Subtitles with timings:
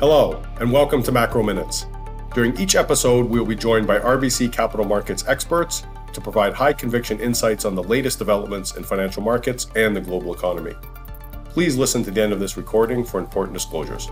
[0.00, 1.84] Hello, and welcome to Macro Minutes.
[2.32, 5.82] During each episode, we will be joined by RBC Capital Markets experts
[6.14, 10.32] to provide high conviction insights on the latest developments in financial markets and the global
[10.32, 10.72] economy.
[11.50, 14.06] Please listen to the end of this recording for important disclosures.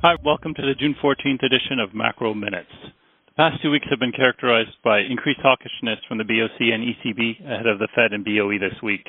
[0.00, 2.72] Hi, welcome to the June 14th edition of Macro Minutes.
[3.26, 7.44] The past two weeks have been characterized by increased hawkishness from the BOC and ECB
[7.44, 9.08] ahead of the Fed and BOE this week.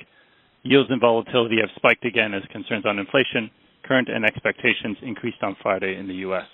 [0.64, 3.52] Yields and volatility have spiked again as concerns on inflation,
[3.84, 6.48] current and expectations increased on Friday in the U.S.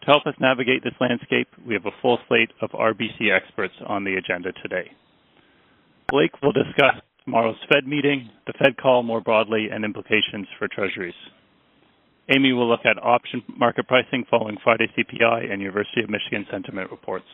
[0.00, 4.04] To help us navigate this landscape, we have a full slate of RBC experts on
[4.04, 4.90] the agenda today.
[6.08, 11.14] Blake will discuss tomorrow's Fed meeting, the Fed call more broadly, and implications for treasuries.
[12.34, 16.90] Amy will look at option market pricing following Friday CPI and University of Michigan sentiment
[16.90, 17.26] reports.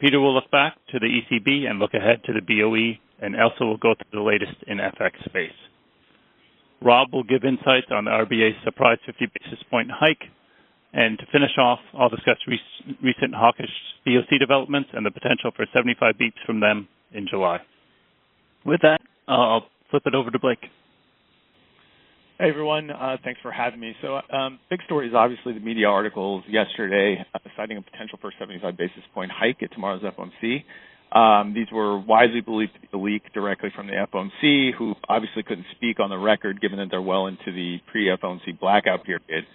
[0.00, 3.64] Peter will look back to the ECB and look ahead to the BOE and Elsa
[3.64, 5.56] will go through the latest in FX space.
[6.80, 10.22] Rob will give insights on the RBA's surprise 50 basis point hike.
[10.92, 13.70] And to finish off, I'll discuss re- recent hawkish
[14.06, 17.58] BOC developments and the potential for 75 beeps from them in July.
[18.64, 20.64] With that, I'll flip it over to Blake.
[22.40, 23.94] Hey everyone, uh, thanks for having me.
[24.00, 28.32] So, um, big story is obviously the media articles yesterday uh, citing a potential for
[28.38, 30.62] 75 basis point hike at tomorrow's FOMC.
[31.10, 35.42] Um, these were widely believed to be a leak directly from the FOMC, who obviously
[35.42, 39.46] couldn't speak on the record given that they're well into the pre-FOMC blackout period.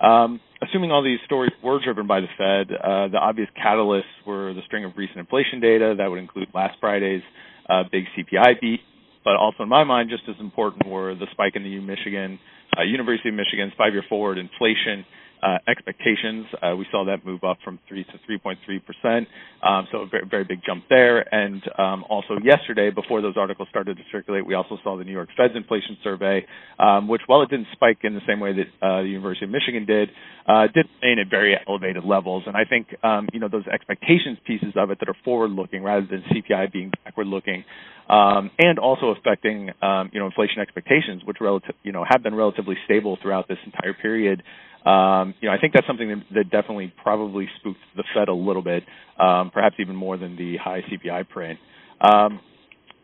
[0.00, 4.52] Um, assuming all these stories were driven by the Fed, uh, the obvious catalysts were
[4.54, 7.22] the string of recent inflation data that would include last Friday's
[7.68, 8.80] uh, big CPI beat,
[9.24, 12.38] but also in my mind, just as important were the spike in the U Michigan,
[12.78, 15.04] uh, University of Michigan's five-year forward inflation
[15.42, 16.46] uh, expectations.
[16.62, 19.28] Uh, we saw that move up from 3 to 3.3 percent,
[19.62, 21.22] um, so a very, very big jump there.
[21.34, 25.12] And um, also yesterday, before those articles started to circulate, we also saw the New
[25.12, 26.46] York Fed's inflation survey,
[26.78, 29.50] um, which, while it didn't spike in the same way that uh, the University of
[29.50, 30.10] Michigan did,
[30.46, 32.44] uh, did remain at very elevated levels.
[32.46, 36.06] And I think um, you know those expectations pieces of it that are forward-looking rather
[36.06, 37.64] than CPI being backward-looking,
[38.08, 42.34] um, and also affecting um, you know inflation expectations, which relative you know have been
[42.34, 44.42] relatively stable throughout this entire period.
[44.84, 48.34] Um, you know, I think that's something that, that, definitely probably spooked the Fed a
[48.34, 48.84] little bit,
[49.18, 51.58] um, perhaps even more than the high CPI print.
[52.00, 52.40] Um,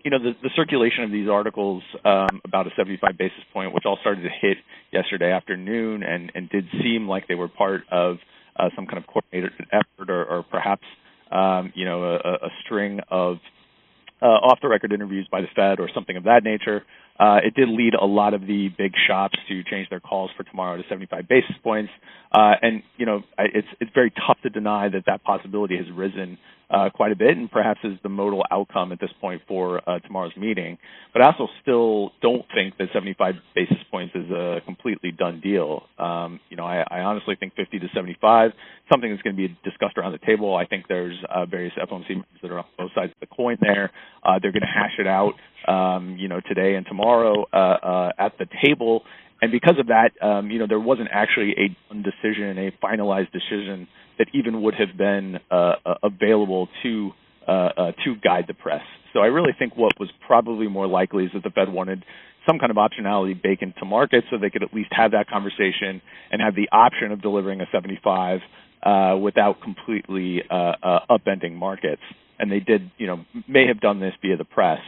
[0.05, 3.85] you know, the, the, circulation of these articles um, about a 75 basis point, which
[3.87, 4.59] all started to hit
[4.93, 8.19] yesterday afternoon, and, and did seem like they were part of
[8.57, 10.85] uh, some kind of coordinated effort, or, or perhaps
[11.33, 13.39] um, you know a, a string of
[14.23, 16.83] uh, off the record interviews by the Fed or something of that nature.
[17.19, 20.43] Uh, it did lead a lot of the big shops to change their calls for
[20.43, 21.91] tomorrow to 75 basis points.
[22.33, 26.37] Uh, and you know, it's it's very tough to deny that that possibility has risen
[26.71, 29.99] uh, quite a bit, and perhaps is the modal outcome at this point for uh,
[30.01, 30.79] tomorrow's meeting.
[31.13, 35.85] But I also still don't think that 75 basis points is a completely done deal.
[35.99, 38.53] Um, you know, I, I honestly think 50 to 75
[38.93, 40.57] something that's going to be discussed around the table.
[40.57, 43.57] I think there's uh, various FOMC members that are on both sides of the coin
[43.61, 43.91] there.
[44.23, 45.35] Uh, they're going to hash it out,
[45.69, 49.03] um, you know, today and tomorrow uh, uh, at the table.
[49.41, 53.89] And because of that, um, you know, there wasn't actually a decision, a finalized decision
[54.19, 57.13] that even would have been uh, uh, available to
[57.47, 58.81] uh, to guide the press.
[59.13, 62.05] So I really think what was probably more likely is that the Fed wanted
[62.47, 66.03] some kind of optionality baked into markets so they could at least have that conversation
[66.31, 68.41] and have the option of delivering a 75
[68.83, 72.03] uh, without completely uh, uh, upending markets.
[72.39, 74.81] And they did, you know, may have done this via the press.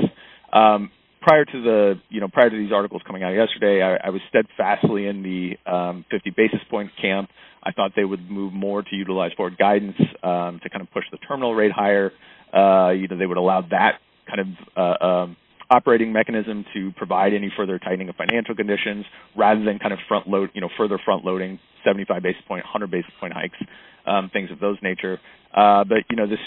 [0.53, 0.91] Um,
[1.23, 4.21] prior to the, you know, prior to these articles coming out yesterday, I, I was
[4.29, 7.31] steadfastly in the um, 50 basis point camp.
[7.67, 11.05] I thought they would move more to utilize forward guidance um, to kind of push
[11.11, 12.13] the terminal rate higher.
[12.55, 14.47] Uh, you know, they would allow that kind of
[14.77, 15.37] uh, um,
[15.69, 19.05] operating mechanism to provide any further tightening of financial conditions
[19.37, 22.91] rather than kind of front load, you know, further front loading 75 basis point, 100
[22.91, 23.59] basis point hikes,
[24.07, 25.19] um, things of those nature.
[25.53, 26.39] Uh, but you know, this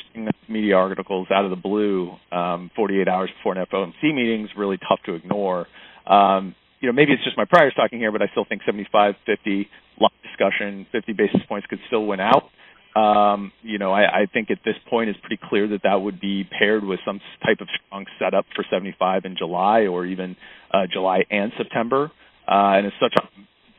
[0.48, 4.78] media articles out of the blue, um, 48 hours before an FOMC meeting is really
[4.78, 5.68] tough to ignore.
[6.08, 9.16] Um, you know, maybe it's just my priors talking here, but I still think 75,
[9.26, 12.50] 50, long discussion, 50 basis points could still win out.
[12.96, 16.20] Um, you know, I, I think at this point it's pretty clear that that would
[16.20, 20.36] be paired with some type of strong setup for 75 in July or even
[20.74, 22.12] uh, July and September.
[22.48, 23.28] Uh, and it's such a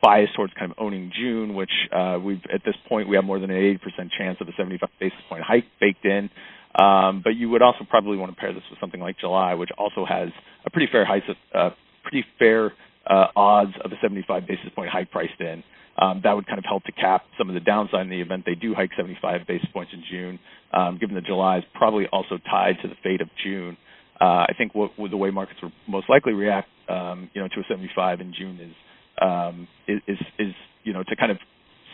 [0.01, 3.39] bias towards kind of owning June, which uh, we've at this point we have more
[3.39, 6.29] than an 80% chance of a 75 basis point hike baked in.
[6.73, 9.69] Um, but you would also probably want to pair this with something like July, which
[9.77, 10.29] also has
[10.65, 11.71] a pretty fair hike, uh,
[12.03, 12.71] pretty fair
[13.07, 15.63] uh, odds of a 75 basis point hike priced in.
[15.97, 18.43] Um, that would kind of help to cap some of the downside in the event
[18.45, 20.39] they do hike 75 basis points in June,
[20.73, 23.77] um, given that July is probably also tied to the fate of June.
[24.19, 27.59] Uh, I think what, the way markets will most likely react, um, you know, to
[27.59, 28.73] a 75 in June is
[29.21, 30.53] um, is, is, is
[30.83, 31.37] you know to kind of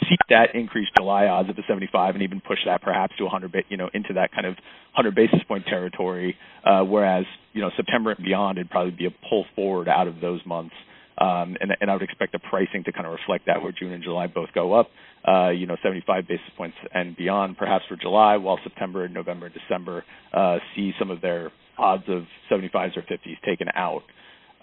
[0.01, 3.65] seek that increased July odds of the 75 and even push that perhaps to 100,
[3.69, 4.53] you know, into that kind of
[4.95, 6.35] 100 basis point territory.
[6.63, 10.21] Uh, whereas, you know, September and beyond, it'd probably be a pull forward out of
[10.21, 10.75] those months.
[11.17, 13.91] Um, and, and I would expect the pricing to kind of reflect that, where June
[13.91, 14.89] and July both go up,
[15.27, 19.47] uh, you know, 75 basis points and beyond, perhaps for July, while September and November
[19.47, 20.03] and December
[20.33, 24.03] uh, see some of their odds of 75s or 50s taken out.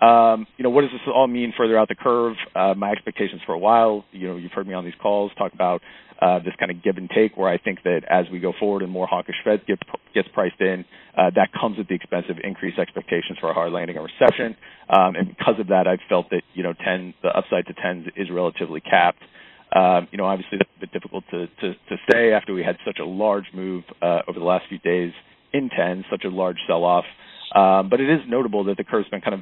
[0.01, 2.35] Um, you know, what does this all mean further out the curve?
[2.55, 5.53] Uh, my expectations for a while, you know, you've heard me on these calls talk
[5.55, 5.83] about
[6.21, 8.83] uh, this kind of give and take, where I think that as we go forward
[8.83, 9.79] and more hawkish Fed get,
[10.15, 10.85] gets priced in,
[11.17, 14.57] uh, that comes at the expense of increased expectations for a hard landing or recession.
[14.89, 18.13] Um, and because of that, I've felt that you know 10, the upside to 10s
[18.17, 19.23] is relatively capped.
[19.75, 22.77] Um, you know, obviously it's a bit difficult to, to, to say after we had
[22.87, 25.13] such a large move uh, over the last few days
[25.53, 27.05] in 10, such a large sell-off.
[27.55, 29.41] Um, but it is notable that the curve's been kind of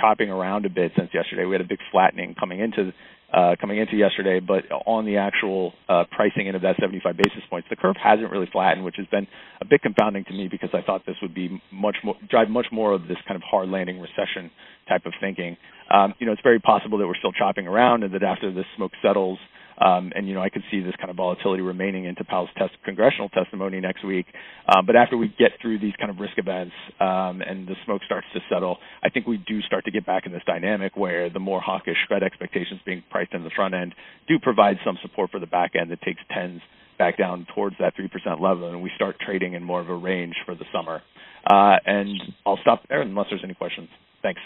[0.00, 1.44] chopping around a bit since yesterday.
[1.44, 2.92] We had a big flattening coming into
[3.32, 7.42] uh, coming into yesterday, but on the actual uh, pricing in of that 75 basis
[7.50, 9.26] points, the curve hasn't really flattened, which has been
[9.60, 12.66] a bit confounding to me because I thought this would be much more drive much
[12.72, 14.50] more of this kind of hard landing recession
[14.88, 15.56] type of thinking.
[15.90, 18.64] Um, you know, it's very possible that we're still chopping around, and that after this
[18.76, 19.38] smoke settles,
[19.80, 22.72] um, and you know, I could see this kind of volatility remaining into Powell's test,
[22.84, 24.26] congressional testimony next week.
[24.68, 28.02] Um, but after we get through these kind of risk events um, and the smoke
[28.04, 31.30] starts to settle, I think we do start to get back in this dynamic where
[31.30, 33.94] the more hawkish Fed expectations being priced in the front end
[34.26, 36.60] do provide some support for the back end that takes tens
[36.98, 40.34] back down towards that 3% level, and we start trading in more of a range
[40.44, 41.00] for the summer.
[41.48, 43.88] Uh, and I'll stop there unless there's any questions.
[44.22, 44.40] Thanks.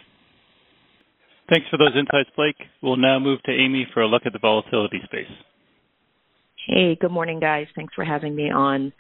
[1.48, 2.56] Thanks for those insights, Blake.
[2.82, 5.30] We'll now move to Amy for a look at the volatility space.
[6.66, 7.66] Hey, good morning, guys.
[7.74, 8.92] Thanks for having me on.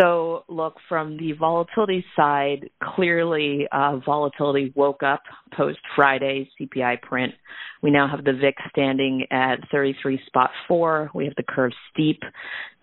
[0.00, 5.22] So, look, from the volatility side, clearly uh, volatility woke up
[5.54, 7.34] post Friday's CPI print.
[7.82, 11.10] We now have the VIX standing at 33 spot four.
[11.14, 12.22] We have the curve steep.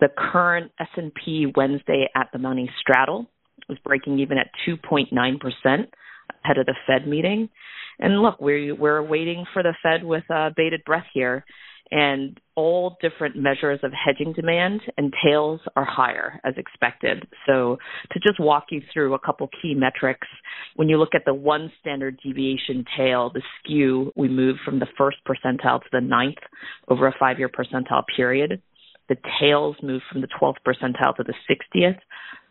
[0.00, 3.26] The current S&P Wednesday at the money straddle
[3.68, 5.10] was breaking even at 2.9%
[6.44, 7.48] ahead of the Fed meeting.
[8.00, 11.44] And look, we we're waiting for the Fed with uh, bated breath here,
[11.90, 17.26] and all different measures of hedging demand and tails are higher as expected.
[17.46, 17.78] So
[18.12, 20.28] to just walk you through a couple key metrics,
[20.76, 24.86] when you look at the one standard deviation tail, the skew, we move from the
[24.96, 26.38] first percentile to the ninth
[26.88, 28.62] over a five-year percentile period.
[29.08, 31.98] The tails move from the 12th percentile to the 60th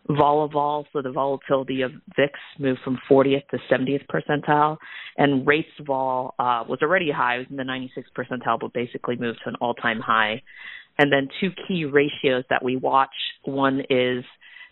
[0.07, 4.77] Vol-of-vol, so the volatility of VIX moved from 40th to 70th percentile,
[5.17, 9.17] and rates vol uh, was already high, it was in the 96th percentile, but basically
[9.17, 10.41] moved to an all-time high.
[10.97, 13.13] And then two key ratios that we watch.
[13.45, 14.25] One is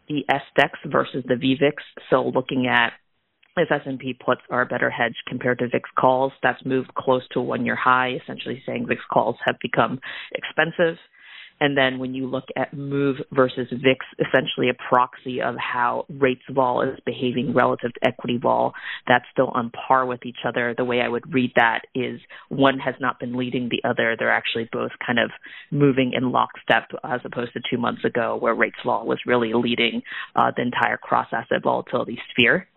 [0.09, 1.73] the SDEX versus the VVIX.
[2.09, 2.93] So looking at
[3.57, 7.39] if S&P puts are a better hedge compared to VIX calls, that's moved close to
[7.39, 9.99] a one-year high, essentially saying VIX calls have become
[10.33, 10.97] expensive.
[11.59, 16.43] And then when you look at move versus VIX, essentially a proxy of how rates
[16.51, 18.73] vol is behaving relative to equity vol,
[19.07, 20.73] that's still on par with each other.
[20.77, 22.19] The way I would read that is
[22.49, 24.15] one has not been leading the other.
[24.17, 25.31] They're actually both kind of
[25.71, 30.03] moving in lockstep as opposed to two months ago where rates vol was really leading
[30.35, 32.67] uh, the entire cross asset volatility sphere.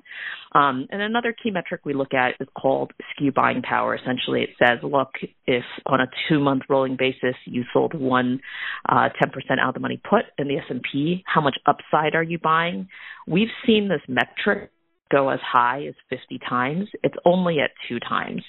[0.52, 3.94] Um, and another key metric we look at is called skew buying power.
[3.94, 5.10] Essentially, it says, look,
[5.46, 8.40] if on a two-month rolling basis you sold one
[8.88, 12.38] uh, 10% out of the money put in the S&P, how much upside are you
[12.38, 12.88] buying?
[13.26, 14.70] We've seen this metric
[15.10, 16.88] go as high as 50 times.
[17.02, 18.42] It's only at two times.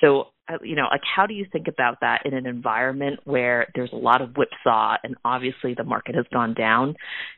[0.00, 3.68] So, uh, you know, like how do you think about that in an environment where
[3.74, 6.96] there's a lot of whipsaw and obviously the market has gone down?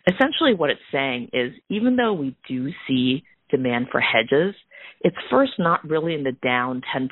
[0.08, 4.56] Essentially, what it's saying is even though we do see demand for hedges,
[5.02, 7.08] it's first not really in the down 10%,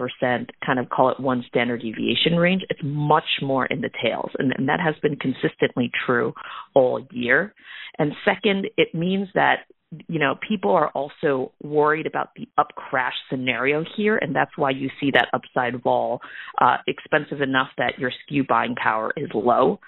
[0.65, 2.63] kind of call it one standard deviation range.
[2.71, 4.31] It's much more in the tails.
[4.39, 6.33] And, and that has been consistently true
[6.75, 7.55] all year.
[7.99, 9.67] And second, it means that
[10.07, 14.71] you know, people are also worried about the up crash scenario here, and that's why
[14.71, 16.21] you see that upside vol
[16.61, 19.81] uh, expensive enough that your skew buying power is low.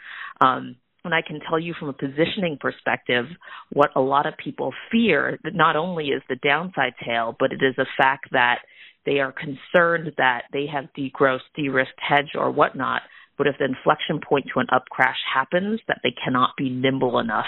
[0.44, 3.26] Um, and I can tell you from a positioning perspective,
[3.72, 7.62] what a lot of people fear that not only is the downside tail, but it
[7.62, 8.60] is a fact that
[9.04, 13.02] they are concerned that they have degrossed, de-risked hedge or whatnot.
[13.38, 17.18] But if the inflection point to an up crash happens, that they cannot be nimble
[17.18, 17.46] enough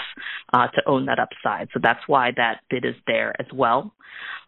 [0.53, 1.69] uh, to own that upside.
[1.73, 3.93] So that's why that bid is there as well.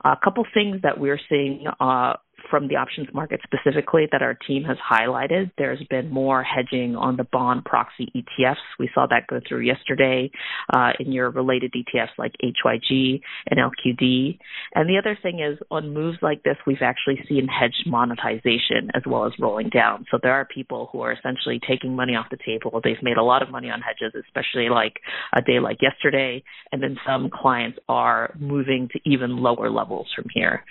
[0.04, 2.14] A couple things that we're seeing uh,
[2.50, 7.18] from the options market specifically that our team has highlighted, there's been more hedging on
[7.18, 8.56] the bond proxy ETFs.
[8.80, 10.32] We saw that go through yesterday
[10.74, 14.38] uh, in your related ETFs like HYG and LQD.
[14.76, 19.04] And the other thing is on moves like this, we've actually seen hedge monetization as
[19.06, 20.06] well as rolling down.
[20.12, 22.80] So there are people who are essentially taking money off the table.
[22.84, 25.00] They've made a lot of money on hedges, especially like
[25.36, 26.44] a day like yesterday.
[26.72, 30.64] And then some clients are moving to even lower levels from here.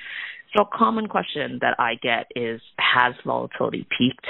[0.58, 4.26] A common question that I get is, has volatility peaked?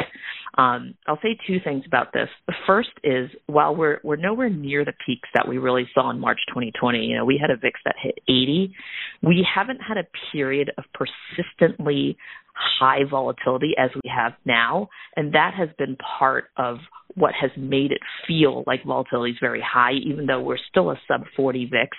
[0.58, 2.28] Um, I'll say two things about this.
[2.46, 6.18] The first is, while we're we're nowhere near the peaks that we really saw in
[6.18, 8.74] March 2020, you know, we had a VIX that hit 80.
[9.22, 12.16] We haven't had a period of persistently
[12.56, 16.78] high volatility as we have now, and that has been part of
[17.14, 21.00] what has made it feel like volatility is very high, even though we're still a
[21.08, 21.96] sub 40 VIX,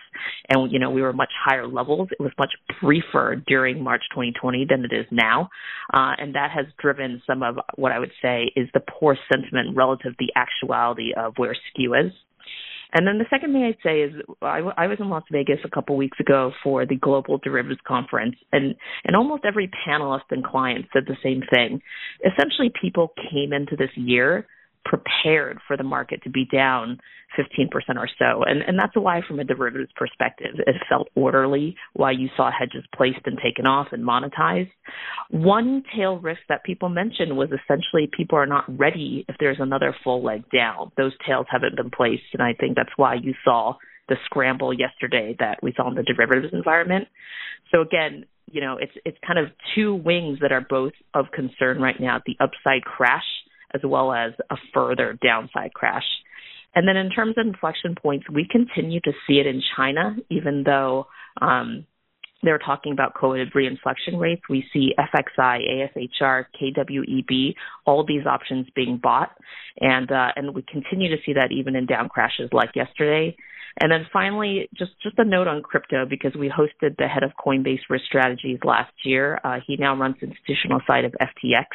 [0.50, 2.10] and you know we were much higher levels.
[2.12, 5.50] It was much briefer during March 2020 than it is now,
[5.94, 9.76] uh, and that has driven some of what I would say is the poor sentiment
[9.76, 12.12] relative to the actuality of where skew is.
[12.94, 15.70] And then the second thing I'd say is I, I was in Las Vegas a
[15.70, 20.86] couple weeks ago for the Global Derivatives Conference, and, and almost every panelist and client
[20.94, 21.82] said the same thing.
[22.26, 24.48] Essentially, people came into this year
[24.88, 27.00] prepared for the market to be down
[27.38, 28.44] 15% or so.
[28.44, 32.86] And, and that's why, from a derivatives perspective, it felt orderly, why you saw hedges
[32.96, 34.72] placed and taken off and monetized.
[35.30, 39.96] One tail risk that people mentioned was essentially people are not ready if there's another
[40.04, 40.92] full leg down.
[40.96, 43.76] Those tails haven't been placed, and I think that's why you saw
[44.08, 47.10] the scramble yesterday that we saw in the derivatives environment.
[47.72, 51.82] So again, you know, it's it's kind of two wings that are both of concern
[51.82, 53.26] right now: the upside crash
[53.74, 56.06] as well as a further downside crash.
[56.76, 60.64] And then in terms of inflection points, we continue to see it in China, even
[60.64, 61.08] though
[61.42, 61.86] um,
[62.44, 64.44] they're talking about COVID reinflection rates.
[64.50, 67.56] We see FXI, ASHR, KWEB,
[67.86, 69.32] all these options being bought,
[69.80, 73.36] and uh, and we continue to see that even in down crashes like yesterday.
[73.80, 77.32] And then finally, just just a note on crypto because we hosted the head of
[77.44, 79.40] Coinbase Risk Strategies last year.
[79.44, 81.66] Uh, he now runs the institutional side of FTX.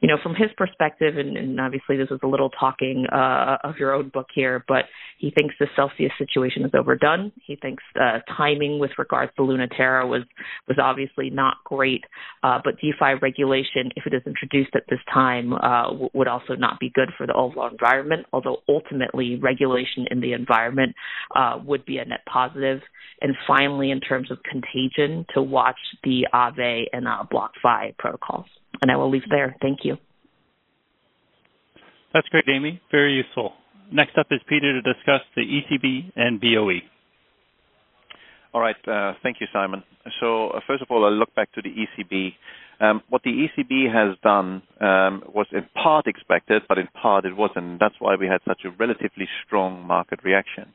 [0.00, 3.76] You know, from his perspective, and, and obviously this is a little talking uh, of
[3.78, 4.84] your own book here, but
[5.18, 7.32] he thinks the Celsius situation is overdone.
[7.46, 10.22] He thinks uh, timing with regards to Luna Terra was
[10.68, 12.04] was obviously not great,
[12.42, 16.54] uh, but DeFi regulation, if it is introduced at this time, uh, w- would also
[16.54, 18.26] not be good for the overall environment.
[18.32, 20.94] Although ultimately, regulation in the environment
[21.34, 22.80] uh, would be a net positive.
[23.20, 28.46] And finally, in terms of contagion, to watch the Aave and uh, BlockFi protocols.
[28.80, 29.56] And I will leave there.
[29.60, 29.96] Thank you.
[32.12, 32.80] That's great, Amy.
[32.90, 33.52] Very useful.
[33.90, 36.80] Next up is Peter to discuss the ECB and BOE.
[38.54, 38.76] All right.
[38.86, 39.82] Uh, thank you, Simon.
[40.20, 42.34] So uh, first of all, I'll look back to the ECB.
[42.82, 47.36] Um, what the ECB has done um, was in part expected, but in part it
[47.36, 47.78] wasn't.
[47.78, 50.66] That's why we had such a relatively strong market reaction.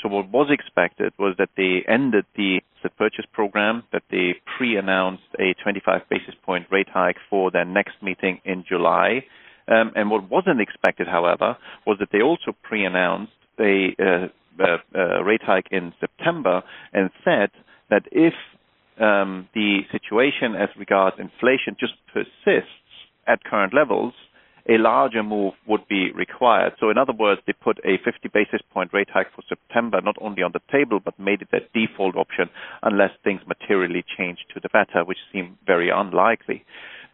[0.00, 2.60] So what was expected was that they ended the
[2.96, 8.40] purchase program, that they pre-announced a 25 basis point rate hike for their next meeting
[8.44, 9.24] in July.
[9.68, 14.28] Um, and what wasn't expected, however, was that they also pre-announced a uh,
[14.62, 17.50] uh, uh, rate hike in September and said
[17.90, 18.34] that if
[18.98, 22.70] um, the situation as regards inflation just persists
[23.26, 24.14] at current levels,
[24.68, 26.72] a larger move would be required.
[26.80, 30.16] So, in other words, they put a 50 basis point rate hike for September not
[30.20, 32.50] only on the table, but made it a default option
[32.82, 36.64] unless things materially change to the better, which seem very unlikely.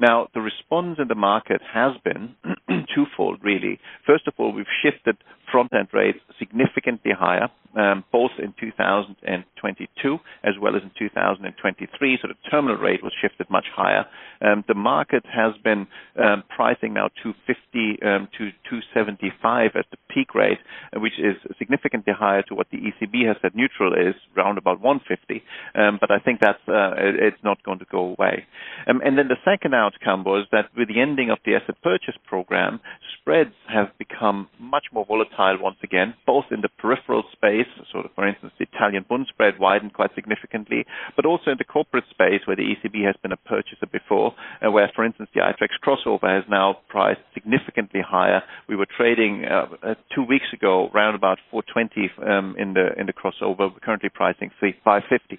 [0.01, 2.35] Now, the response in the market has been
[2.95, 3.79] twofold, really.
[4.07, 5.17] First of all, we've shifted
[5.53, 12.19] front-end rates significantly higher, um, both in 2022 as well as in 2023.
[12.21, 14.05] So the terminal rate was shifted much higher.
[14.41, 15.87] Um, the market has been
[16.23, 20.59] um, pricing now 250 um, to 275 at the peak rate,
[20.97, 25.43] which is significantly higher to what the ECB has said neutral is, around about 150.
[25.75, 28.47] Um, but I think that's uh, it's not going to go away.
[28.87, 32.17] Um, and then the second outcome was that with the ending of the asset purchase
[32.27, 32.81] program,
[33.21, 33.89] spreads have
[34.23, 38.67] become much more volatile once again, both in the peripheral space, so for instance, the
[38.73, 40.85] Italian Bund spread widened quite significantly,
[41.17, 44.73] but also in the corporate space where the ECB has been a purchaser before, and
[44.73, 48.43] where, for instance, the iTraxx crossover has now priced significantly higher.
[48.69, 53.07] We were trading uh, uh, two weeks ago around about 420 um, in the in
[53.07, 53.73] the crossover.
[53.73, 55.39] We're currently pricing 550.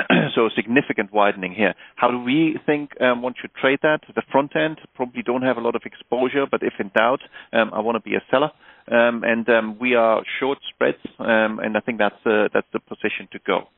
[0.34, 1.74] so significant widening here.
[1.96, 4.00] How do we think um, one should trade that?
[4.14, 7.20] The front end probably don't have a lot of exposure, but if in doubt,
[7.52, 8.50] um, I want to be a seller.
[8.90, 12.80] Um, and um, we are short spreads, um, and I think that's uh, that's the
[12.80, 13.68] position to go.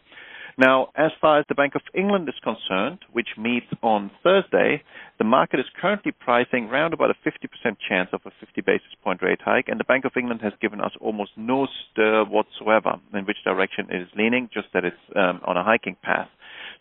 [0.56, 4.82] Now, as far as the Bank of England is concerned, which meets on Thursday,
[5.18, 9.23] the market is currently pricing around about a 50% chance of a 50 basis point
[9.23, 13.25] rate hike, and the Bank of England has given us almost no stir whatsoever in
[13.25, 16.28] which direction it is leaning, just that it's um, on a hiking path.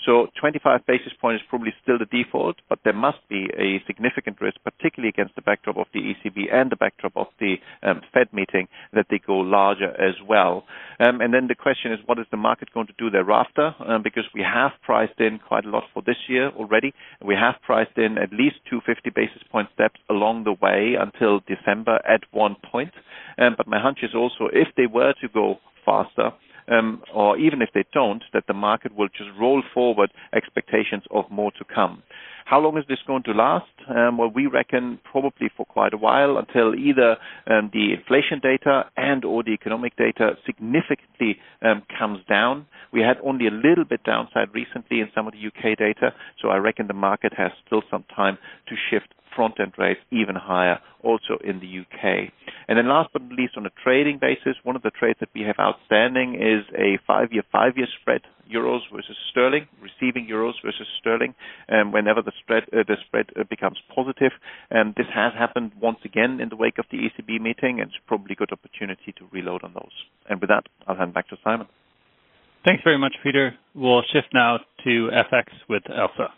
[0.06, 4.42] So 25 basis points is probably still the default, but there must be a significant
[4.42, 8.28] risk, particularly against the backdrop of the ECB and the backdrop of the um, Fed
[8.34, 10.66] meeting, that they go larger as well.
[11.00, 13.74] Um, and then the question is, what is the market going to do thereafter?
[13.88, 16.94] Um, because we have priced in quite a lot for this year already.
[17.24, 21.40] We have priced in at least two 50 basis point steps along the way until
[21.48, 22.92] December at one point.
[23.38, 26.32] Um, but my hunch is also if they were to go faster,
[26.68, 31.30] um, or even if they don't, that the market will just roll forward expectations of
[31.30, 32.04] more to come.
[32.46, 33.72] How long is this going to last?
[33.88, 37.16] Um, well, we reckon probably for quite a while until either
[37.48, 42.66] um, the inflation data and or the economic data significantly um, comes down.
[42.92, 46.50] We had only a little bit downside recently in some of the UK data, so
[46.50, 51.38] I reckon the market has still some time to shift front-end rates even higher also
[51.44, 52.32] in the UK.
[52.68, 55.30] And then last but not least, on a trading basis, one of the trades that
[55.34, 61.34] we have outstanding is a five-year, five-year spread, euros versus sterling, receiving euros versus sterling,
[61.70, 64.32] um, whenever the spread, uh, the spread uh, becomes positive.
[64.70, 68.00] And this has happened once again in the wake of the ECB meeting, and it's
[68.08, 69.94] probably a good opportunity to reload on those.
[70.30, 71.68] And with that, I'll hand back to Simon.
[72.66, 73.56] Thanks very much, Peter.
[73.76, 76.30] We'll shift now to FX with Elsa.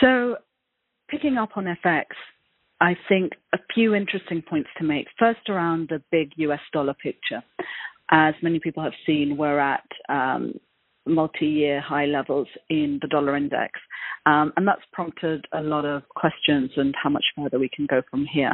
[0.00, 0.36] So
[1.08, 2.04] picking up on FX,
[2.80, 5.06] I think a few interesting points to make.
[5.18, 7.42] First, around the big US dollar picture.
[8.10, 10.54] As many people have seen, we're at um,
[11.06, 13.78] multi year high levels in the dollar index.
[14.26, 18.02] Um, and that's prompted a lot of questions and how much further we can go
[18.10, 18.52] from here.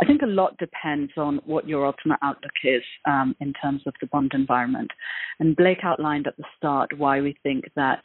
[0.00, 3.94] I think a lot depends on what your ultimate outlook is um, in terms of
[4.00, 4.90] the bond environment.
[5.38, 8.02] And Blake outlined at the start why we think that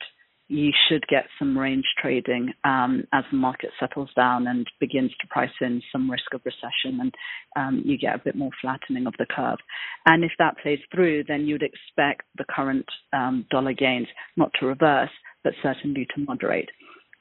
[0.51, 5.27] you should get some range trading um, as the market settles down and begins to
[5.27, 7.15] price in some risk of recession and
[7.55, 9.60] um, you get a bit more flattening of the curve.
[10.05, 14.65] And if that plays through, then you'd expect the current um, dollar gains not to
[14.65, 15.10] reverse,
[15.41, 16.70] but certainly to moderate.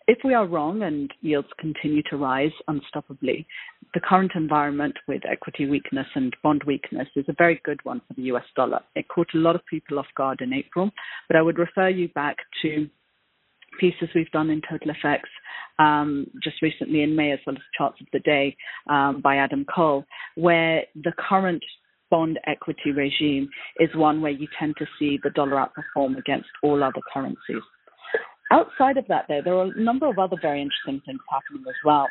[0.08, 3.46] If we are wrong and yields continue to rise unstoppably,
[3.94, 8.14] the current environment with equity weakness and bond weakness is a very good one for
[8.14, 8.80] the US dollar.
[8.97, 10.90] It caught a lot of people off guard in April,
[11.28, 12.88] but I would refer you back to
[13.78, 15.21] pieces we've done in Total FX
[15.78, 18.56] um, just recently in May, as well as charts of the day
[18.89, 20.04] um, by Adam Cole,
[20.35, 21.63] where the current
[22.11, 26.83] bond equity regime is one where you tend to see the dollar outperform against all
[26.83, 27.63] other currencies.
[28.52, 31.76] Outside of that, though, there are a number of other very interesting things happening as
[31.85, 32.09] well.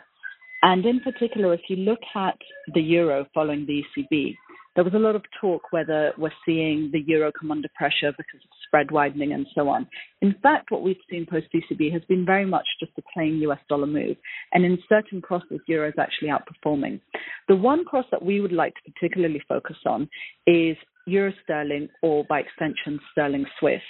[0.61, 2.37] And in particular, if you look at
[2.73, 4.35] the euro following the ECB,
[4.79, 8.39] there was a lot of talk whether we're seeing the euro come under pressure because
[8.41, 9.85] of spread widening and so on.
[10.21, 13.59] In fact, what we've seen post ECB has been very much just a plain US
[13.67, 14.15] dollar move.
[14.53, 17.01] And in certain crosses, euro is actually outperforming.
[17.49, 20.07] The one cross that we would like to particularly focus on
[20.47, 23.81] is euro sterling or by extension sterling Swiss.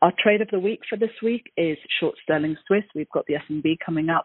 [0.00, 2.84] Our trade of the week for this week is short sterling Swiss.
[2.94, 4.24] We've got the SNB coming up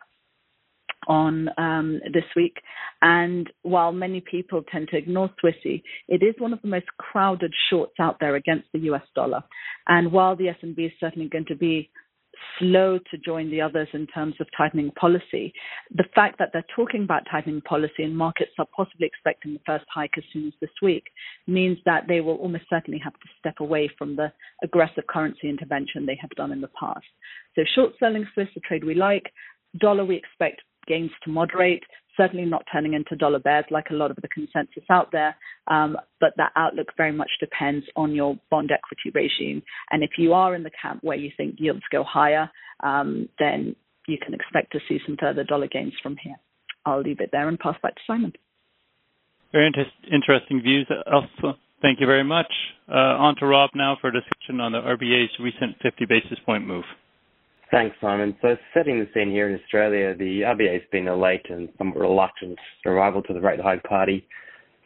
[1.08, 2.58] on um, this week.
[3.02, 7.54] And while many people tend to ignore Swissy, it is one of the most crowded
[7.70, 9.42] shorts out there against the US dollar.
[9.88, 11.90] And while the SNB is certainly going to be
[12.60, 15.54] slow to join the others in terms of tightening policy.
[15.96, 19.86] The fact that they're talking about tightening policy and markets are possibly expecting the first
[19.94, 21.06] hike as soon as this week
[21.46, 24.32] means that they will almost certainly have to step away from the
[24.64, 27.06] aggressive currency intervention they have done in the past.
[27.56, 29.32] So short selling Swiss, a trade we like.
[29.78, 31.84] Dollar we expect gains to moderate,
[32.16, 35.36] certainly not turning into dollar bears like a lot of the consensus out there.
[35.68, 39.62] Um, but that outlook very much depends on your bond equity regime.
[39.92, 42.50] And if you are in the camp where you think yields go higher,
[42.82, 43.76] um, then
[44.08, 46.36] you can expect to see some further dollar gains from here.
[46.86, 48.34] I'll leave it there and pass back to Simon.
[49.52, 51.58] Very inter- interesting views, Elsa.
[51.82, 52.52] Thank you very much.
[52.90, 56.66] Uh, on to Rob now for a discussion on the RBA's recent 50 basis point
[56.66, 56.86] move.
[57.70, 58.34] Thanks, Simon.
[58.42, 62.00] So setting the scene here in Australia, the RBA has been a late and somewhat
[62.00, 64.26] reluctant arrival to the rate hike party,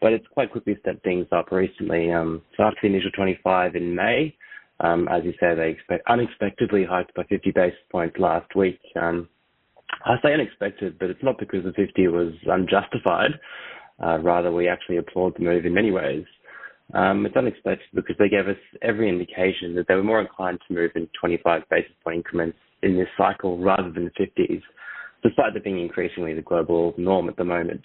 [0.02, 2.12] but it's quite quickly stepped things up recently.
[2.12, 4.36] Um, so after the initial 25 in May,
[4.80, 8.80] um, as you say, they expect, unexpectedly hiked by 50 basis points last week.
[9.00, 9.30] Um,
[10.04, 13.39] I say unexpected, but it's not because the 50 was unjustified.
[14.04, 16.26] Uh, rather, we actually applaud the move in many ways.
[16.96, 20.74] Um, it's unexpected because they gave us every indication that they were more inclined to
[20.74, 24.62] move in 25 basis point increments in this cycle rather than the 50s,
[25.24, 27.82] despite there being increasingly the global norm at the moment.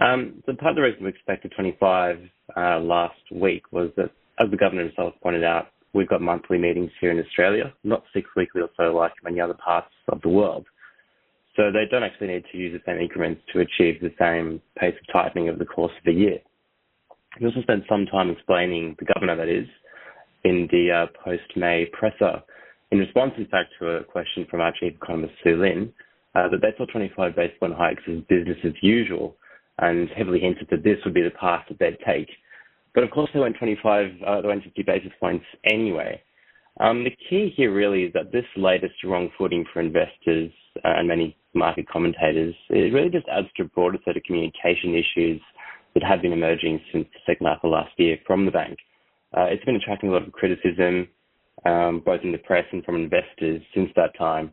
[0.00, 2.18] Um, so part of the reason we expected 25
[2.56, 6.90] uh, last week was that, as the governor himself pointed out, we've got monthly meetings
[7.00, 10.66] here in Australia, not six weekly or so like many other parts of the world.
[11.56, 14.94] So they don't actually need to use the same increments to achieve the same pace
[15.00, 16.38] of tightening over the course of the year.
[17.40, 19.66] We also spent some time explaining, the governor that is,
[20.44, 22.42] in the uh, post-May presser,
[22.90, 25.92] in response, in fact, to a question from our chief economist, Su-Lin,
[26.34, 29.36] uh, that they saw 25 basis point hikes as business as usual
[29.78, 32.28] and heavily hinted that this would be the path that they'd take.
[32.94, 36.20] But of course, they went 25, uh, they went 50 basis points anyway.
[36.80, 40.52] Um, the key here really is that this latest wrong footing for investors
[40.84, 45.40] and many market commentators, it really just adds to a broader set of communication issues
[45.94, 48.78] that have been emerging since the second half of last year from the bank.
[49.36, 51.08] Uh, it's been attracting a lot of criticism,
[51.64, 54.52] um, both in the press and from investors since that time.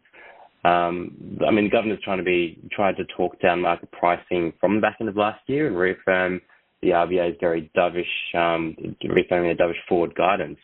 [0.63, 4.75] Um, I mean, the governor's trying to be trying to talk down market pricing from
[4.75, 6.41] the back end of last year and reaffirm
[6.81, 8.03] the RBA's very dovish,
[8.35, 8.75] um,
[9.07, 10.57] reaffirming the dovish forward guidance.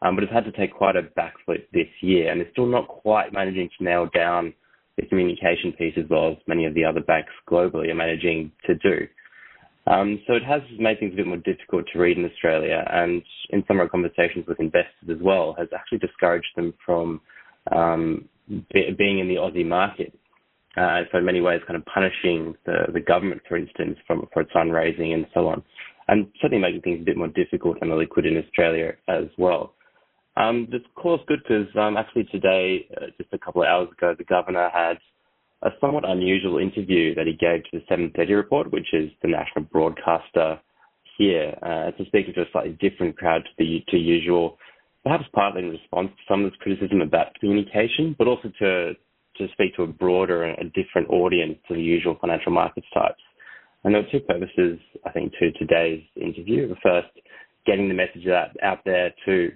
[0.00, 2.86] Um, but it's had to take quite a backflip this year, and it's still not
[2.86, 4.54] quite managing to nail down
[4.96, 8.74] the communication piece as well as many of the other banks globally are managing to
[8.76, 9.06] do.
[9.88, 13.22] Um, so it has made things a bit more difficult to read in Australia, and
[13.50, 17.20] in some of our conversations with investors as well, has actually discouraged them from
[17.74, 18.28] um,
[18.72, 20.12] be, being in the Aussie market.
[20.76, 24.42] Uh, so in many ways, kind of punishing the, the government, for instance, from, for
[24.42, 25.62] its fundraising and so on,
[26.08, 29.72] and certainly making things a bit more difficult and illiquid in Australia as well.
[30.36, 33.88] Um, this call is good because um, actually today, uh, just a couple of hours
[33.90, 34.98] ago, the governor had
[35.62, 39.64] a somewhat unusual interview that he gave to the 7:30 report, which is the national
[39.64, 40.60] broadcaster
[41.16, 44.58] here, uh, to speak to a slightly different crowd to the to usual,
[45.02, 48.94] perhaps partly in response to some of this criticism about communication, but also to
[49.36, 53.22] to speak to a broader and a different audience to the usual financial markets types.
[53.84, 56.68] And there are two purposes, I think, to today's interview.
[56.68, 57.08] The first,
[57.64, 59.52] getting the message out, out there to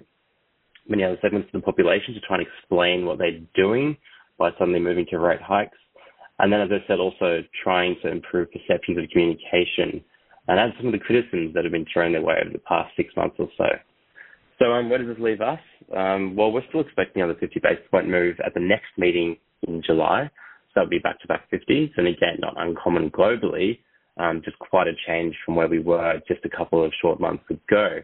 [0.87, 3.97] many other segments of the population to try and explain what they're doing
[4.37, 5.77] by suddenly moving to rate hikes.
[6.39, 10.03] And then, as I said, also trying to improve perceptions of communication
[10.47, 12.91] and add some of the criticisms that have been thrown their way over the past
[12.97, 13.65] six months or so.
[14.59, 15.59] So, um, where does this leave us?
[15.95, 19.81] Um, well, we're still expecting another 50 basis point move at the next meeting in
[19.85, 20.29] July.
[20.69, 21.91] So that'll be back to back 50s.
[21.97, 23.79] And again, not uncommon globally,
[24.17, 27.43] um, just quite a change from where we were just a couple of short months
[27.49, 27.99] ago.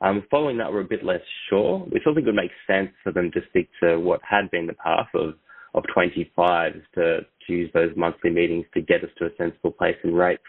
[0.00, 1.86] Um, following that, we're a bit less sure.
[1.90, 4.66] We still think it would make sense for them to stick to what had been
[4.66, 5.34] the path of,
[5.74, 9.96] of 25 to, to use those monthly meetings to get us to a sensible place
[10.04, 10.42] in rates.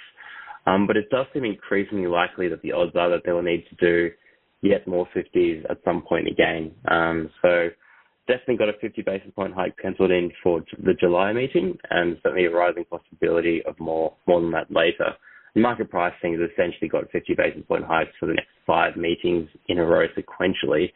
[0.68, 3.66] Um, but it does seem increasingly likely that the odds are that they will need
[3.70, 4.12] to do
[4.62, 6.72] yet more 50s at some point again.
[6.90, 7.70] Um, so
[8.28, 12.46] definitely got a 50 basis point hike penciled in for the July meeting, and certainly
[12.46, 15.14] a rising possibility of more more than that later.
[15.56, 19.80] market pricing has essentially got 50 basis point hikes for the next five meetings in
[19.80, 20.92] a row sequentially.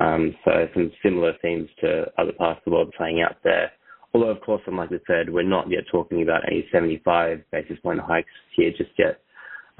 [0.00, 3.72] Um, so some similar themes to other parts of the world playing out there.
[4.12, 7.78] Although, of course, and like I said, we're not yet talking about any 75 basis
[7.82, 9.20] point hikes here just yet.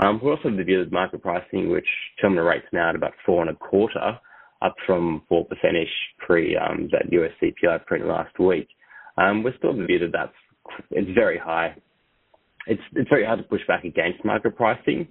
[0.03, 1.87] Um, we're also of the view that market pricing, which
[2.21, 4.19] terminal rates now at about four and a quarter,
[4.63, 5.89] up from 4% ish
[6.19, 8.69] pre um, that US CPI print last week.
[9.17, 10.33] Um, we're still of the view that that's
[10.91, 11.75] it's very high.
[12.67, 15.09] It's it's very hard to push back against market pricing,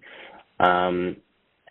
[0.60, 1.18] um,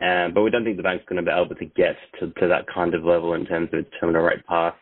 [0.00, 2.48] uh, but we don't think the bank's going to be able to get to, to
[2.48, 4.74] that kind of level in terms of terminal rate path,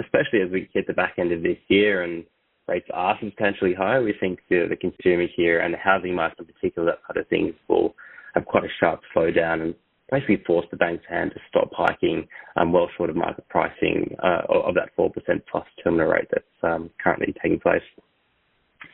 [0.00, 2.24] especially as we hit the back end of this year and
[2.68, 4.02] rates are substantially higher.
[4.02, 7.28] We think the, the consumer here and the housing market in particular, that kind of
[7.28, 7.94] things will
[8.34, 9.74] have quite a sharp slowdown and
[10.10, 14.42] basically force the bank's hand to stop hiking um, well short of market pricing uh,
[14.48, 15.12] of that 4%
[15.50, 17.82] plus terminal rate that's um, currently taking place.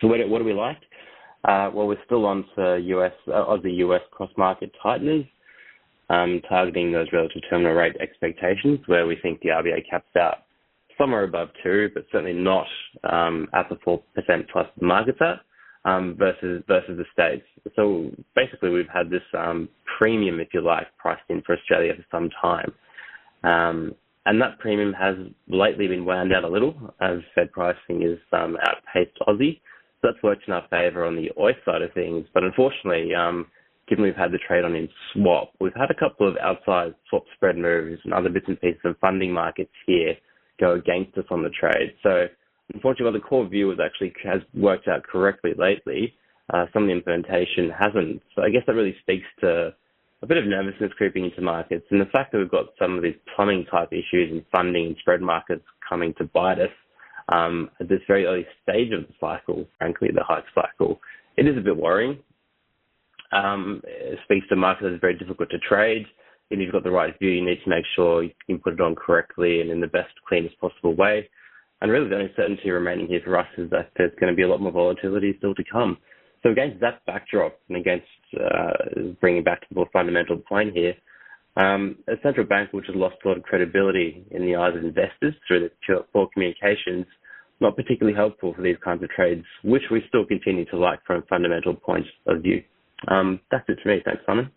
[0.01, 0.79] So what, what do we like?
[1.45, 5.25] Uh, well, we're still on to US, uh, Aussie US cross-market tighteners,
[6.11, 10.46] um, targeting those relative terminal rate expectations where we think the RBA caps out
[10.99, 12.67] somewhere above two, but certainly not
[13.05, 14.01] um, at the 4%
[14.53, 15.41] plus the market's at
[15.85, 17.47] um, versus versus the states.
[17.77, 22.05] So basically, we've had this um, premium, if you like, priced in for Australia for
[22.11, 22.73] some time,
[23.45, 23.95] um,
[24.27, 25.15] and that premium has
[25.49, 29.61] lately been wound out a little as Fed pricing is um, outpaced Aussie.
[30.03, 33.15] So that's worked in our favour on the OIS side of things, but unfortunately.
[33.15, 33.47] Um,
[33.89, 37.23] given we've had the trade on in swap, we've had a couple of outside swap
[37.37, 40.17] spread moves and other bits and pieces of funding markets here
[40.59, 41.95] go against us on the trade.
[42.03, 42.27] So
[42.73, 46.15] unfortunately, while the core view was actually has worked out correctly lately,
[46.53, 48.23] uh, some of the implementation hasn't.
[48.35, 49.75] So I guess that really speaks to
[50.23, 53.03] a bit of nervousness creeping into markets, and the fact that we've got some of
[53.03, 56.71] these plumbing type issues in funding and spread markets coming to bite us
[57.29, 61.01] um, at this very early stage of the cycle, frankly, the hike cycle,
[61.37, 62.19] it is a bit worrying.
[63.33, 66.07] Um, it speaks to markets that are very difficult to trade.
[66.51, 68.81] If you've got the right view, you need to make sure you can put it
[68.81, 71.29] on correctly and in the best, cleanest possible way.
[71.81, 74.43] And really, the only certainty remaining here for us is that there's going to be
[74.43, 75.99] a lot more volatility still to come.
[76.43, 78.07] So against that backdrop and against
[78.39, 80.95] uh, bringing back to the more fundamental point here,
[81.57, 84.85] um, a central bank which has lost a lot of credibility in the eyes of
[84.85, 87.07] investors through the poor communications,
[87.61, 91.23] not particularly helpful for these kinds of trades, which we still continue to like from
[91.23, 92.63] a fundamental point of view.
[93.09, 94.03] Um, that's it for me.
[94.05, 94.51] Thanks, Simon.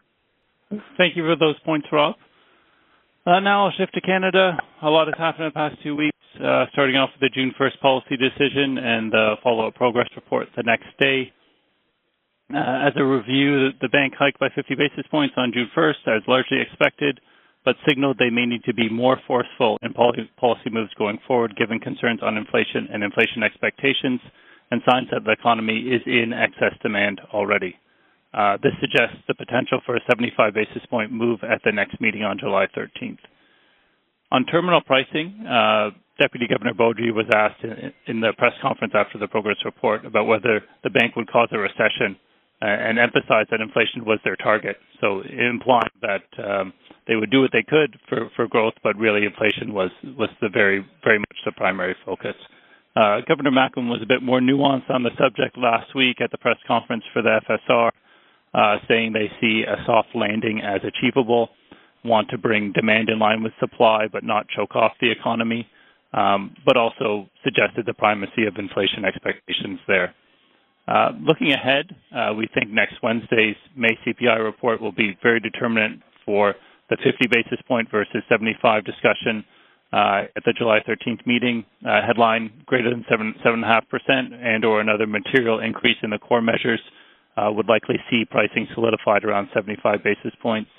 [0.97, 2.15] Thank you for those points, Rob.
[3.25, 4.58] Uh, now I'll shift to Canada.
[4.84, 7.53] A lot has happened in the past two weeks, uh, starting off with the June
[7.60, 11.34] 1st policy decision and the follow-up progress report the next day.
[12.53, 16.23] Uh, as a review, the bank hiked by 50 basis points on June 1st, as
[16.27, 17.19] largely expected,
[17.65, 21.79] but signaled they may need to be more forceful in policy moves going forward, given
[21.79, 24.21] concerns on inflation and inflation expectations,
[24.71, 27.75] and signs that the economy is in excess demand already.
[28.34, 32.24] Uh, this suggests the potential for a 75 basis point move at the next meeting
[32.24, 33.18] on July 13th.
[34.32, 35.89] On terminal pricing, uh,
[36.20, 37.63] Deputy Governor Beaudry was asked
[38.06, 41.58] in, the press conference after the progress report about whether the bank would cause a
[41.58, 42.15] recession
[42.62, 44.76] uh, and emphasized that inflation was their target.
[45.02, 46.74] So implying that um,
[47.08, 50.50] they would do what they could for, for growth, but really inflation was was the
[50.50, 52.36] very very much the primary focus.
[52.96, 56.38] Uh, Governor Macklem was a bit more nuanced on the subject last week at the
[56.38, 57.92] press conference for the FSR
[58.54, 61.50] uh, saying they see a soft landing as achievable,
[62.04, 65.68] want to bring demand in line with supply but not choke off the economy,
[66.14, 70.14] um, but also suggested the primacy of inflation expectations there.
[70.88, 76.02] Uh, looking ahead, uh, we think next Wednesday's May CPI report will be very determinant
[76.26, 76.56] for
[76.90, 79.46] the 50 basis point versus 75 discussion
[79.94, 81.64] uh, at the July 13th meeting.
[81.86, 86.82] Uh, headline greater than 7, 7.5% and or another material increase in the core measures
[87.47, 90.69] would likely see pricing solidified around 75 basis points.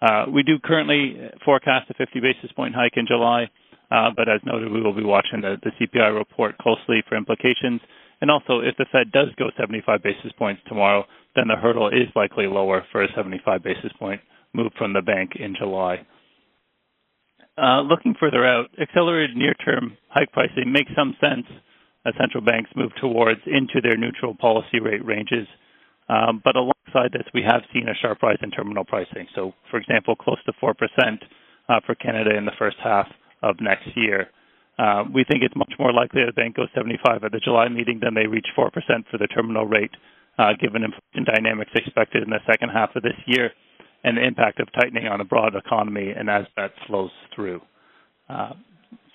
[0.00, 3.50] Uh, we do currently forecast a 50 basis point hike in July,
[3.90, 7.80] uh, but as noted, we will be watching the, the CPI report closely for implications.
[8.20, 11.04] And also, if the Fed does go 75 basis points tomorrow,
[11.36, 14.20] then the hurdle is likely lower for a 75 basis point
[14.52, 16.06] move from the bank in July.
[17.56, 21.46] Uh, looking further out, accelerated near-term hike pricing makes some sense
[22.06, 25.46] as central banks move towards into their neutral policy rate ranges
[26.10, 29.28] um, but alongside this, we have seen a sharp rise in terminal pricing.
[29.34, 30.74] So, for example, close to 4%
[31.68, 33.06] uh, for Canada in the first half
[33.42, 34.28] of next year.
[34.76, 38.00] Uh, we think it's much more likely that bank goes 75 at the July meeting
[38.02, 38.72] than they reach 4%
[39.10, 39.92] for the terminal rate,
[40.38, 43.52] uh, given inflation dynamics expected in the second half of this year
[44.02, 47.60] and the impact of tightening on the broad economy and as that flows through.
[48.28, 48.54] Uh,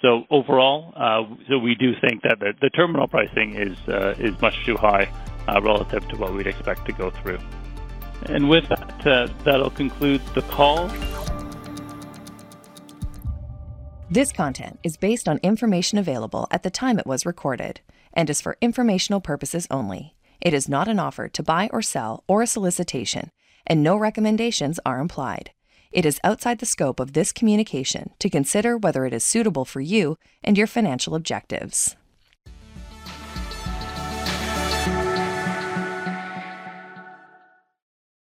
[0.02, 4.40] so overall, uh, so we do think that the, the terminal pricing is uh, is
[4.40, 5.10] much too high
[5.48, 7.40] uh, relative to what we'd expect to go through.
[8.24, 10.90] And with that, uh, that'll conclude the call.
[14.10, 17.82] This content is based on information available at the time it was recorded
[18.14, 20.16] and is for informational purposes only.
[20.40, 23.30] It is not an offer to buy or sell or a solicitation,
[23.66, 25.52] and no recommendations are implied.
[25.92, 29.82] It is outside the scope of this communication to consider whether it is suitable for
[29.82, 31.96] you and your financial objectives.